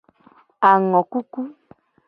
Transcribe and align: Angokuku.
Angokuku. 0.69 1.41